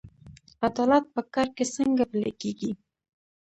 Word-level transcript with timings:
عدالت 0.67 1.05
په 1.15 1.21
کار 1.33 1.47
کې 1.55 1.65
څنګه 1.75 2.03
پلی 2.11 2.31
کیږي؟ 2.41 2.71